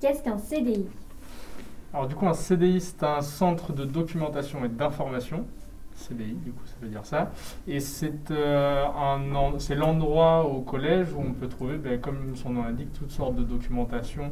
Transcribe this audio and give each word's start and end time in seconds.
Qu'est-ce 0.00 0.22
qu'un 0.22 0.38
CDI 0.38 0.86
Alors 1.92 2.06
du 2.06 2.14
coup, 2.14 2.26
un 2.28 2.34
CDI, 2.34 2.80
c'est 2.80 3.02
un 3.02 3.20
centre 3.20 3.72
de 3.72 3.84
documentation 3.84 4.64
et 4.64 4.68
d'information. 4.68 5.44
CDI, 5.94 6.34
du 6.34 6.52
coup, 6.52 6.64
ça 6.66 6.74
veut 6.80 6.88
dire 6.88 7.04
ça. 7.04 7.32
Et 7.66 7.80
c'est 7.80 8.30
euh, 8.30 8.86
c'est 9.58 9.74
l'endroit 9.74 10.44
au 10.44 10.60
collège 10.60 11.08
où 11.12 11.20
on 11.20 11.32
peut 11.32 11.48
trouver, 11.48 11.78
ben, 11.78 12.00
comme 12.00 12.36
son 12.36 12.50
nom 12.50 12.62
l'indique, 12.62 12.92
toutes 12.92 13.10
sortes 13.10 13.34
de 13.34 13.42
documentation 13.42 14.30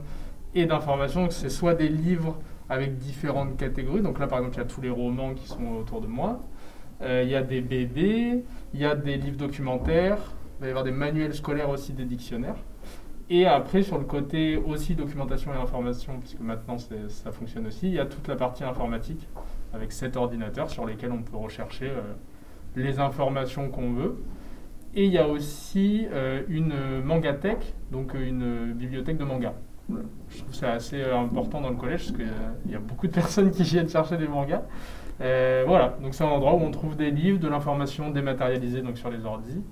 et 0.54 0.66
d'information. 0.66 1.22
Donc 1.22 1.32
c'est 1.32 1.50
soit 1.50 1.74
des 1.74 1.88
livres 1.88 2.38
avec 2.68 2.98
différentes 2.98 3.56
catégories. 3.56 4.02
Donc 4.02 4.20
là, 4.20 4.28
par 4.28 4.38
exemple, 4.38 4.56
il 4.56 4.58
y 4.58 4.62
a 4.62 4.66
tous 4.66 4.80
les 4.80 4.90
romans 4.90 5.34
qui 5.34 5.48
sont 5.48 5.66
autour 5.80 6.00
de 6.00 6.06
moi. 6.06 6.40
Euh, 7.02 7.22
il 7.24 7.30
y 7.30 7.34
a 7.34 7.42
des 7.42 7.60
BD, 7.60 8.44
il 8.72 8.80
y 8.80 8.84
a 8.84 8.94
des 8.94 9.16
livres 9.16 9.36
documentaires, 9.36 10.18
il 10.58 10.62
va 10.62 10.66
y 10.68 10.70
avoir 10.70 10.84
des 10.84 10.92
manuels 10.92 11.34
scolaires 11.34 11.68
aussi, 11.68 11.92
des 11.92 12.04
dictionnaires. 12.04 12.56
Et 13.28 13.46
après, 13.46 13.82
sur 13.82 13.98
le 13.98 14.04
côté 14.04 14.56
aussi 14.56 14.94
documentation 14.94 15.52
et 15.52 15.56
information, 15.56 16.18
puisque 16.20 16.40
maintenant 16.40 16.76
ça 16.78 17.32
fonctionne 17.32 17.66
aussi, 17.66 17.88
il 17.88 17.94
y 17.94 17.98
a 17.98 18.06
toute 18.06 18.28
la 18.28 18.36
partie 18.36 18.62
informatique 18.62 19.28
avec 19.72 19.92
sept 19.92 20.16
ordinateurs 20.16 20.70
sur 20.70 20.86
lesquels 20.86 21.12
on 21.12 21.22
peut 21.22 21.36
rechercher 21.36 21.88
euh, 21.88 22.02
les 22.76 23.00
informations 23.00 23.68
qu'on 23.68 23.92
veut. 23.92 24.22
Et 24.94 25.04
il 25.04 25.12
y 25.12 25.18
a 25.18 25.28
aussi 25.28 26.06
euh, 26.12 26.42
une 26.48 27.02
mangathèque, 27.04 27.74
donc 27.90 28.14
une 28.14 28.72
bibliothèque 28.72 29.18
de 29.18 29.24
manga. 29.24 29.54
Je 30.28 30.38
trouve 30.38 30.54
c'est 30.54 30.66
assez 30.66 31.02
important 31.02 31.60
dans 31.60 31.70
le 31.70 31.76
collège 31.76 32.06
parce 32.06 32.16
qu'il 32.16 32.72
y 32.72 32.74
a 32.74 32.78
beaucoup 32.78 33.06
de 33.06 33.12
personnes 33.12 33.50
qui 33.50 33.62
viennent 33.62 33.88
chercher 33.88 34.16
des 34.16 34.26
mangas. 34.26 34.62
Euh, 35.20 35.64
voilà, 35.66 35.96
donc 36.02 36.14
c'est 36.14 36.24
un 36.24 36.28
endroit 36.28 36.54
où 36.54 36.60
on 36.60 36.70
trouve 36.70 36.96
des 36.96 37.10
livres, 37.10 37.38
de 37.38 37.48
l'information 37.48 38.10
dématérialisée 38.10 38.82
donc 38.82 38.98
sur 38.98 39.10
les 39.10 39.24
ordi. 39.24 39.62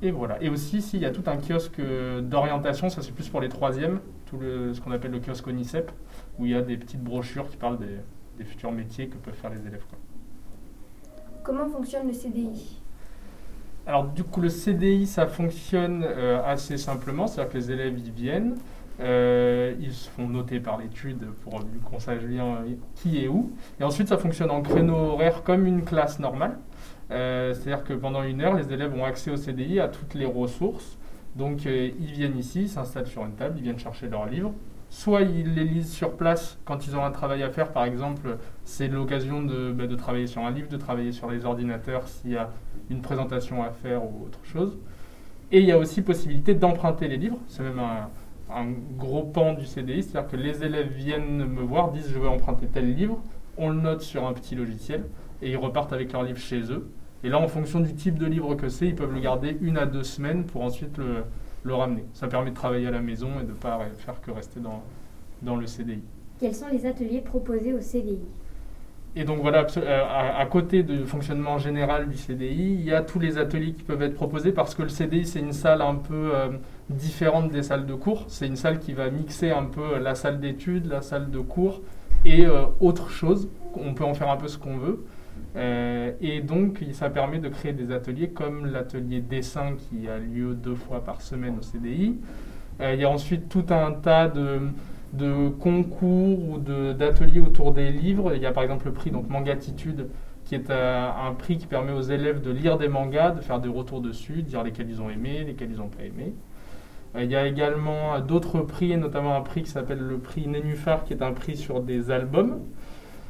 Et 0.00 0.10
voilà. 0.10 0.40
Et 0.42 0.48
aussi, 0.48 0.80
s'il 0.80 1.00
y 1.00 1.06
a 1.06 1.10
tout 1.10 1.24
un 1.26 1.36
kiosque 1.36 1.80
d'orientation, 2.22 2.88
ça 2.88 3.02
c'est 3.02 3.12
plus 3.12 3.28
pour 3.28 3.40
les 3.40 3.48
troisièmes, 3.48 4.00
tout 4.26 4.38
le, 4.38 4.72
ce 4.72 4.80
qu'on 4.80 4.92
appelle 4.92 5.10
le 5.10 5.20
kiosque 5.20 5.46
ONICEP, 5.46 5.90
où 6.38 6.46
il 6.46 6.52
y 6.52 6.54
a 6.54 6.62
des 6.62 6.76
petites 6.76 7.02
brochures 7.02 7.48
qui 7.48 7.56
parlent 7.56 7.78
des, 7.78 8.44
futurs 8.44 8.70
métiers 8.70 9.08
que 9.08 9.16
peuvent 9.16 9.34
faire 9.34 9.50
les 9.50 9.66
élèves. 9.66 9.82
Comment 11.42 11.66
fonctionne 11.66 12.06
le 12.06 12.12
CDI 12.12 12.80
Alors 13.84 14.04
du 14.04 14.22
coup, 14.22 14.40
le 14.40 14.48
CDI, 14.48 15.06
ça 15.08 15.26
fonctionne 15.26 16.04
euh, 16.06 16.40
assez 16.44 16.78
simplement, 16.78 17.26
c'est-à-dire 17.26 17.52
que 17.52 17.58
les 17.58 17.72
élèves 17.72 17.98
y 17.98 18.10
viennent, 18.12 18.54
euh, 19.00 19.74
ils 19.80 19.92
se 19.92 20.08
font 20.10 20.26
noter 20.28 20.58
par 20.58 20.78
l'étude 20.78 21.24
pour 21.42 21.60
qu'on 21.84 22.00
sache 22.00 22.24
bien 22.24 22.58
qui 22.96 23.24
est 23.24 23.28
où. 23.28 23.52
Et 23.80 23.84
ensuite, 23.84 24.08
ça 24.08 24.18
fonctionne 24.18 24.50
en 24.50 24.62
créneau 24.62 24.94
horaire 24.94 25.42
comme 25.42 25.66
une 25.66 25.84
classe 25.84 26.18
normale. 26.18 26.58
Euh, 27.10 27.54
c'est-à-dire 27.54 27.84
que 27.84 27.94
pendant 27.94 28.22
une 28.22 28.40
heure, 28.40 28.54
les 28.54 28.72
élèves 28.72 28.94
ont 28.94 29.04
accès 29.04 29.30
au 29.30 29.36
CDI 29.36 29.80
à 29.80 29.88
toutes 29.88 30.14
les 30.14 30.26
ressources. 30.26 30.98
Donc, 31.36 31.66
euh, 31.66 31.90
ils 32.00 32.12
viennent 32.12 32.36
ici, 32.36 32.62
ils 32.62 32.68
s'installent 32.68 33.06
sur 33.06 33.24
une 33.24 33.32
table, 33.32 33.54
ils 33.58 33.62
viennent 33.62 33.78
chercher 33.78 34.08
leurs 34.08 34.26
livres. 34.26 34.52
Soit 34.90 35.22
ils 35.22 35.54
les 35.54 35.64
lisent 35.64 35.92
sur 35.92 36.16
place 36.16 36.58
quand 36.64 36.86
ils 36.86 36.96
ont 36.96 37.04
un 37.04 37.10
travail 37.10 37.42
à 37.42 37.50
faire, 37.50 37.72
par 37.72 37.84
exemple, 37.84 38.38
c'est 38.64 38.88
l'occasion 38.88 39.42
de, 39.42 39.70
bah, 39.70 39.86
de 39.86 39.94
travailler 39.94 40.26
sur 40.26 40.42
un 40.42 40.50
livre, 40.50 40.68
de 40.68 40.78
travailler 40.78 41.12
sur 41.12 41.30
les 41.30 41.44
ordinateurs 41.44 42.08
s'il 42.08 42.32
y 42.32 42.36
a 42.36 42.50
une 42.90 43.02
présentation 43.02 43.62
à 43.62 43.70
faire 43.70 44.02
ou 44.02 44.24
autre 44.24 44.40
chose. 44.44 44.78
Et 45.52 45.60
il 45.60 45.66
y 45.66 45.72
a 45.72 45.78
aussi 45.78 46.02
possibilité 46.02 46.54
d'emprunter 46.54 47.06
les 47.06 47.18
livres. 47.18 47.38
C'est 47.48 47.62
même 47.62 47.78
un, 47.78 48.08
un 48.54 48.72
gros 48.96 49.24
pan 49.24 49.54
du 49.54 49.66
CDI, 49.66 50.02
c'est-à-dire 50.02 50.30
que 50.30 50.36
les 50.36 50.64
élèves 50.64 50.92
viennent 50.92 51.44
me 51.44 51.62
voir, 51.62 51.90
disent 51.90 52.08
je 52.12 52.18
veux 52.18 52.28
emprunter 52.28 52.66
tel 52.66 52.94
livre, 52.94 53.20
on 53.56 53.70
le 53.70 53.80
note 53.80 54.02
sur 54.02 54.26
un 54.26 54.32
petit 54.32 54.54
logiciel 54.54 55.04
et 55.42 55.50
ils 55.50 55.56
repartent 55.56 55.92
avec 55.92 56.12
leur 56.12 56.22
livre 56.22 56.38
chez 56.38 56.60
eux. 56.72 56.88
Et 57.24 57.28
là, 57.28 57.38
en 57.38 57.48
fonction 57.48 57.80
du 57.80 57.94
type 57.94 58.18
de 58.18 58.26
livre 58.26 58.54
que 58.54 58.68
c'est, 58.68 58.86
ils 58.86 58.94
peuvent 58.94 59.12
le 59.12 59.20
garder 59.20 59.56
une 59.60 59.76
à 59.76 59.86
deux 59.86 60.04
semaines 60.04 60.44
pour 60.44 60.62
ensuite 60.62 60.96
le, 60.98 61.74
ramener. 61.74 62.04
Ça 62.14 62.28
permet 62.28 62.50
de 62.50 62.54
travailler 62.54 62.86
à 62.86 62.90
la 62.90 63.00
maison 63.00 63.28
et 63.40 63.44
de 63.44 63.50
ne 63.50 63.54
pas 63.56 63.78
faire 63.98 64.20
que 64.20 64.30
rester 64.30 64.60
dans 65.42 65.56
le 65.56 65.66
CDI. 65.66 66.02
Quels 66.38 66.54
sont 66.54 66.68
les 66.68 66.86
ateliers 66.86 67.20
proposés 67.20 67.74
au 67.74 67.80
CDI 67.80 68.20
et 69.16 69.24
donc 69.24 69.40
voilà, 69.40 69.66
euh, 69.78 70.04
à, 70.38 70.46
côté 70.46 70.82
du 70.82 71.04
fonctionnement 71.04 71.58
général 71.58 72.08
du 72.08 72.16
CDI, 72.16 72.74
il 72.74 72.82
y 72.82 72.92
a 72.92 73.02
tous 73.02 73.18
les 73.18 73.38
ateliers 73.38 73.72
qui 73.72 73.82
peuvent 73.82 74.02
être 74.02 74.14
proposés 74.14 74.52
parce 74.52 74.74
que 74.74 74.82
le 74.82 74.88
CDI, 74.88 75.26
c'est 75.26 75.40
une 75.40 75.52
salle 75.52 75.82
un 75.82 75.96
peu 75.96 76.30
euh, 76.34 76.48
différente 76.90 77.50
des 77.50 77.62
salles 77.62 77.86
de 77.86 77.94
cours. 77.94 78.26
C'est 78.28 78.46
une 78.46 78.56
salle 78.56 78.78
qui 78.78 78.92
va 78.92 79.10
mixer 79.10 79.50
un 79.50 79.64
peu 79.64 79.98
la 79.98 80.14
salle 80.14 80.40
d'études, 80.40 80.86
la 80.86 81.02
salle 81.02 81.30
de 81.30 81.38
cours 81.40 81.80
et 82.24 82.46
euh, 82.46 82.66
autre 82.80 83.10
chose. 83.10 83.48
On 83.74 83.94
peut 83.94 84.04
en 84.04 84.14
faire 84.14 84.30
un 84.30 84.36
peu 84.36 84.48
ce 84.48 84.58
qu'on 84.58 84.78
veut. 84.78 85.04
et 86.20 86.40
donc, 86.40 86.84
ça 86.92 87.10
permet 87.10 87.38
de 87.38 87.48
créer 87.48 87.72
des 87.72 87.92
ateliers 87.92 88.30
comme 88.30 88.66
l'atelier 88.66 89.20
dessin 89.20 89.74
qui 89.76 90.08
a 90.08 90.18
lieu 90.18 90.54
deux 90.54 90.74
fois 90.74 91.02
par 91.02 91.22
semaine 91.22 91.56
au 91.58 91.62
CDI. 91.62 92.16
il 92.80 93.00
y 93.00 93.04
a 93.04 93.10
ensuite 93.10 93.48
tout 93.48 93.66
un 93.70 93.92
tas 93.92 94.28
de 94.28 94.60
de 95.12 95.48
concours 95.48 96.38
ou 96.48 96.58
d'ateliers 96.58 97.40
autour 97.40 97.72
des 97.72 97.90
livres. 97.90 98.34
Il 98.34 98.42
y 98.42 98.46
a 98.46 98.52
par 98.52 98.62
exemple 98.62 98.86
le 98.86 98.92
prix 98.92 99.10
donc 99.10 99.28
Mangatitude, 99.28 100.08
qui 100.44 100.54
est 100.54 100.70
euh, 100.70 101.10
un 101.10 101.32
prix 101.34 101.58
qui 101.58 101.66
permet 101.66 101.92
aux 101.92 102.02
élèves 102.02 102.40
de 102.40 102.50
lire 102.50 102.78
des 102.78 102.88
mangas, 102.88 103.32
de 103.32 103.40
faire 103.40 103.60
des 103.60 103.68
retours 103.68 104.00
dessus, 104.00 104.42
de 104.42 104.48
dire 104.48 104.62
lesquels 104.62 104.88
ils 104.88 105.00
ont 105.00 105.10
aimé, 105.10 105.44
lesquels 105.44 105.70
ils 105.70 105.78
n'ont 105.78 105.88
pas 105.88 106.04
aimé. 106.04 106.34
Euh, 107.16 107.24
il 107.24 107.30
y 107.30 107.36
a 107.36 107.46
également 107.46 108.18
d'autres 108.20 108.60
prix, 108.60 108.96
notamment 108.96 109.36
un 109.36 109.40
prix 109.40 109.62
qui 109.62 109.70
s'appelle 109.70 110.00
le 110.00 110.18
prix 110.18 110.46
Nénuphar, 110.46 111.04
qui 111.04 111.12
est 111.12 111.22
un 111.22 111.32
prix 111.32 111.56
sur 111.56 111.80
des 111.80 112.10
albums. 112.10 112.60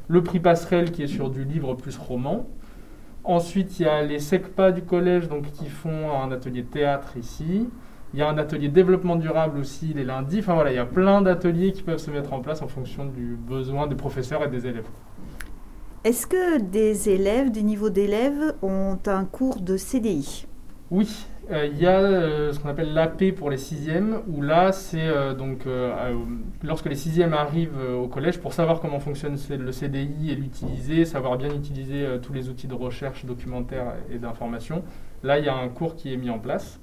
Le 0.08 0.22
prix 0.22 0.40
Passerelle, 0.40 0.90
qui 0.90 1.02
est 1.02 1.08
sur 1.08 1.30
du 1.30 1.44
livre 1.44 1.74
plus 1.74 1.96
roman. 1.98 2.48
Ensuite, 3.24 3.78
il 3.78 3.82
y 3.82 3.86
a 3.86 4.02
les 4.02 4.20
SECPA 4.20 4.72
du 4.72 4.82
collège 4.82 5.28
donc, 5.28 5.50
qui 5.52 5.68
font 5.68 6.10
un 6.10 6.32
atelier 6.32 6.62
de 6.62 6.68
théâtre 6.68 7.16
ici. 7.18 7.68
Il 8.14 8.20
y 8.20 8.22
a 8.22 8.28
un 8.28 8.38
atelier 8.38 8.68
développement 8.68 9.16
durable 9.16 9.58
aussi 9.58 9.92
les 9.94 10.04
lundis. 10.04 10.38
Enfin 10.40 10.54
voilà, 10.54 10.72
il 10.72 10.76
y 10.76 10.80
a 10.80 10.86
plein 10.86 11.20
d'ateliers 11.20 11.72
qui 11.72 11.82
peuvent 11.82 11.98
se 11.98 12.10
mettre 12.10 12.32
en 12.32 12.40
place 12.40 12.62
en 12.62 12.68
fonction 12.68 13.04
du 13.04 13.36
besoin 13.36 13.86
des 13.86 13.96
professeurs 13.96 14.42
et 14.44 14.48
des 14.48 14.66
élèves. 14.66 14.88
Est-ce 16.04 16.26
que 16.26 16.60
des 16.60 17.10
élèves, 17.10 17.50
des 17.50 17.62
niveaux 17.62 17.90
d'élèves 17.90 18.54
ont 18.62 18.98
un 19.06 19.24
cours 19.24 19.60
de 19.60 19.76
CDI 19.76 20.46
Oui, 20.90 21.26
euh, 21.50 21.66
il 21.66 21.78
y 21.78 21.86
a 21.86 21.98
euh, 22.00 22.52
ce 22.52 22.60
qu'on 22.60 22.68
appelle 22.68 22.92
l'AP 22.92 23.32
pour 23.34 23.50
les 23.50 23.56
sixièmes, 23.56 24.20
où 24.28 24.42
là, 24.42 24.70
c'est 24.72 25.00
euh, 25.00 25.34
donc 25.34 25.66
lorsque 26.62 26.86
les 26.86 26.94
sixièmes 26.94 27.34
arrivent 27.34 27.78
au 28.00 28.06
collège, 28.06 28.38
pour 28.38 28.52
savoir 28.52 28.80
comment 28.80 29.00
fonctionne 29.00 29.36
le 29.50 29.72
CDI 29.72 30.30
et 30.30 30.34
l'utiliser, 30.34 31.04
savoir 31.04 31.36
bien 31.36 31.52
utiliser 31.52 32.06
tous 32.22 32.32
les 32.32 32.48
outils 32.48 32.68
de 32.68 32.74
recherche 32.74 33.24
documentaire 33.24 33.94
et 34.10 34.18
d'information, 34.18 34.82
là, 35.22 35.38
il 35.38 35.44
y 35.44 35.48
a 35.48 35.54
un 35.56 35.68
cours 35.68 35.96
qui 35.96 36.12
est 36.12 36.16
mis 36.16 36.30
en 36.30 36.38
place. 36.38 36.80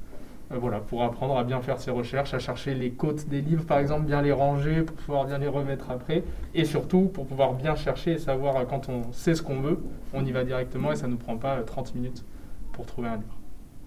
Euh, 0.52 0.58
voilà, 0.60 0.80
pour 0.80 1.04
apprendre 1.04 1.38
à 1.38 1.44
bien 1.44 1.60
faire 1.62 1.80
ses 1.80 1.92
recherches, 1.92 2.34
à 2.34 2.40
chercher 2.40 2.76
les 2.76 2.92
côtes 2.92 3.28
des 3.28 3.42
livres, 3.42 3.66
par 3.66 3.80
exemple, 3.80 4.06
bien 4.06 4.22
les 4.22 4.32
ranger 4.32 4.84
pour 4.84 4.96
pouvoir 4.96 5.26
bien 5.26 5.40
les 5.40 5.48
remettre 5.48 5.90
après, 5.90 6.24
et 6.54 6.66
surtout 6.66 7.10
pour 7.14 7.26
pouvoir 7.26 7.54
bien 7.54 7.76
chercher 7.76 8.14
et 8.14 8.20
savoir 8.20 8.66
quand 8.68 8.88
on 8.90 9.12
sait 9.12 9.34
ce 9.34 9.42
qu'on 9.42 9.62
veut, 9.62 9.80
on 10.14 10.24
y 10.24 10.32
va 10.32 10.44
directement 10.44 10.92
et 10.92 10.96
ça 10.96 11.08
ne 11.08 11.14
nous 11.14 11.18
prend 11.18 11.38
pas 11.38 11.62
30 11.64 11.96
minutes 11.96 12.24
pour 12.74 12.86
trouver 12.86 13.08
un 13.08 13.16
livre. 13.16 13.45